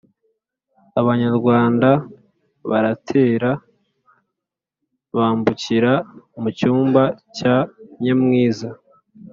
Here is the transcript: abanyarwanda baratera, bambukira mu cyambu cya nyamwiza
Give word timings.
abanyarwanda 0.99 1.89
baratera, 2.69 3.51
bambukira 5.17 5.93
mu 6.41 6.49
cyambu 6.59 7.03
cya 7.37 7.55
nyamwiza 8.03 8.69